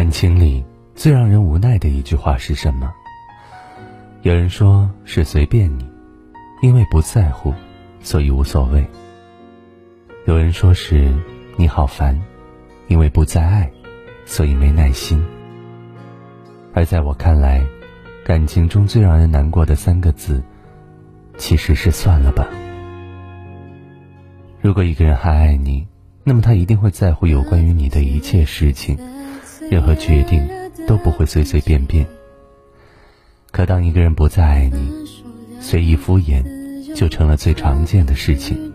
[0.00, 2.90] 感情里最让人无奈的一句话是什么？
[4.22, 5.86] 有人说是随便你，
[6.62, 7.52] 因为不在乎，
[8.00, 8.82] 所以无所谓；
[10.24, 11.14] 有人说是
[11.58, 12.18] 你好烦，
[12.88, 13.70] 因为不再爱，
[14.24, 15.22] 所以没耐心。
[16.72, 17.62] 而在我看来，
[18.24, 20.42] 感情中最让人难过的三个字，
[21.36, 22.48] 其实是算了吧。
[24.62, 25.86] 如果一个人还爱你，
[26.24, 28.96] 那么他一定会在乎有关于你的一切事情，
[29.70, 30.46] 任何决定
[30.86, 32.06] 都不会随随便便。
[33.52, 34.92] 可当一个人不再爱你，
[35.60, 36.42] 随意敷衍
[36.94, 38.72] 就成了最常见的事情。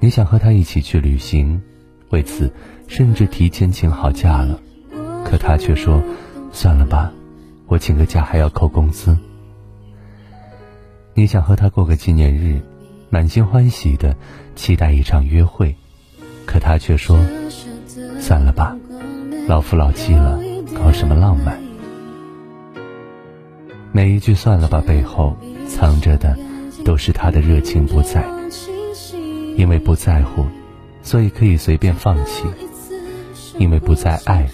[0.00, 1.62] 你想和他一起去旅行，
[2.10, 2.52] 为此
[2.88, 4.60] 甚至提前请好假了，
[5.24, 6.02] 可他却说
[6.52, 7.12] ：“算了吧，
[7.66, 9.16] 我请个假还要扣工资。”
[11.14, 12.60] 你想和他过个纪念日，
[13.10, 14.16] 满心欢喜的
[14.56, 15.76] 期待一场约会，
[16.46, 17.20] 可他却说
[18.18, 18.76] ：“算了吧，
[19.46, 20.40] 老夫老妻了，
[20.74, 21.60] 搞什么浪漫？”
[23.92, 25.36] 每一句“算了吧”背后
[25.68, 26.36] 藏着的，
[26.84, 28.24] 都是他的热情不在。
[29.54, 30.46] 因为不在乎，
[31.02, 32.46] 所以可以随便放弃；
[33.58, 34.48] 因为不再爱，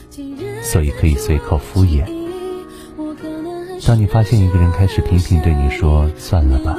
[0.61, 2.05] 所以可以随口敷衍。
[3.87, 6.77] 当你发现一个人开始频频对你说“算了吧”，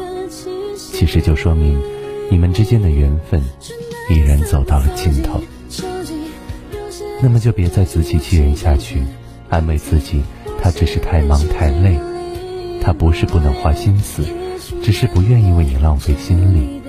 [0.75, 1.81] 其实就说明
[2.29, 3.41] 你们之间的缘分
[4.09, 5.39] 已然走到了尽头。
[7.21, 9.01] 那么就别再自欺欺人下去，
[9.49, 10.21] 安慰自己，
[10.61, 11.99] 他只是太忙太累。
[12.81, 14.23] 他不是不能花心思，
[14.81, 16.81] 只是不愿意为你浪费心力。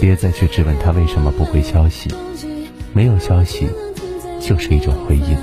[0.00, 2.10] 别再去质问他为什么不回消息，
[2.92, 3.68] 没有消息
[4.40, 5.36] 就是一种回应，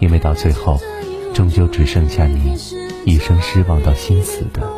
[0.00, 0.78] 因为到最后，
[1.32, 2.54] 终究只剩下你
[3.06, 4.68] 一生失望到心死的。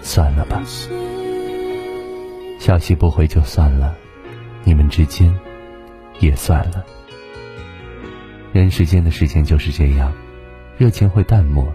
[0.00, 0.62] 算了吧，
[2.60, 3.96] 消息不回就算了，
[4.62, 5.32] 你们之间
[6.22, 6.84] 也算了。
[8.52, 10.12] 人世间的事情就是这样，
[10.78, 11.66] 热情会淡漠。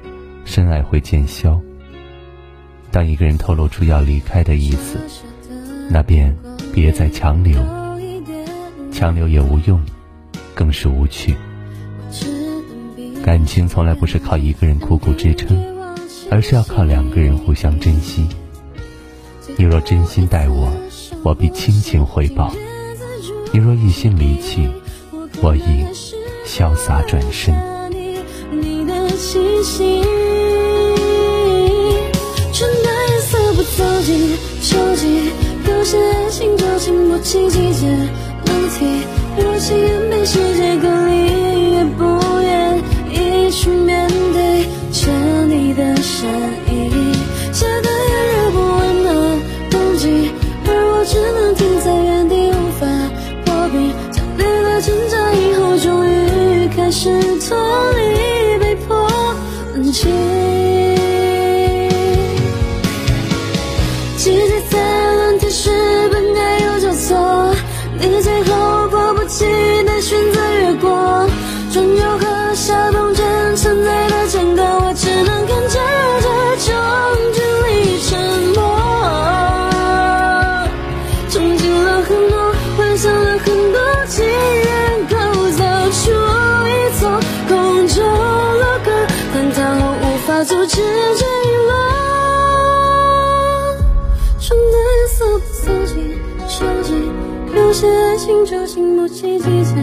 [0.46, 1.60] 深爱会渐消。
[2.90, 4.98] 当一个人透露出要离开的意思，
[5.90, 6.34] 那便
[6.74, 7.62] 别再强留，
[8.90, 9.84] 强留也无用，
[10.56, 11.36] 更是无趣。
[13.26, 15.62] 感情从来不是靠一个人苦苦支撑，
[16.32, 18.26] 而是要靠两个人互相珍惜。
[19.58, 20.72] 你若真心待我，
[21.26, 22.54] 我必倾情回报；
[23.54, 24.68] 你若一心离弃，
[25.42, 25.86] 我亦
[26.46, 27.54] 潇洒转身。
[37.10, 37.88] 默契季节
[38.46, 38.86] 轮替，
[39.42, 41.12] 若情愿被世界隔离，
[41.74, 42.04] 也不
[42.42, 42.78] 愿
[43.12, 45.12] 意去面对着
[45.48, 46.67] 你的善。
[54.80, 57.58] 挣扎以后，终于开始脱
[57.94, 59.10] 离，被迫
[59.74, 59.92] 冷
[90.78, 90.86] 静。
[97.86, 99.76] 爱情就经不起季节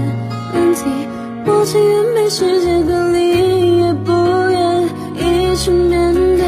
[0.53, 0.81] 轮替，
[1.47, 4.10] 我情愿被世界隔离，也不
[4.50, 4.82] 愿
[5.15, 6.43] 意去面对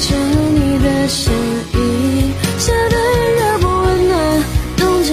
[0.00, 1.34] 着你的善
[1.74, 2.32] 意。
[2.58, 4.14] 夏的炎热不温暖
[4.78, 5.12] 冬季，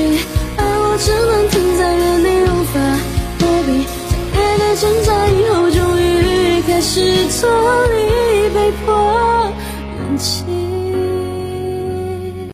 [0.55, 2.79] 而我只能停在原地，无法
[3.37, 3.69] 躲避。
[4.31, 7.27] 强烈的挣扎以后，终于开始
[8.49, 9.53] 被迫
[9.97, 10.72] 冷清。